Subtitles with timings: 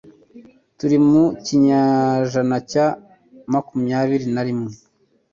[0.77, 2.85] turi mu kinyejana cya
[3.51, 4.73] makumyabiri na rimwe